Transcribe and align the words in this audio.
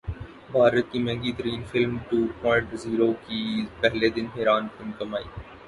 بھارت 0.51 0.91
کی 0.91 0.99
مہنگی 0.99 1.31
ترین 1.31 1.61
فلم 1.71 1.95
ٹو 2.09 2.17
پوائنٹ 2.41 2.73
زیرو 2.75 3.11
کی 3.27 3.41
پہلے 3.81 4.09
دن 4.09 4.25
حیران 4.35 4.67
کن 4.77 4.91
کمائی 4.99 5.25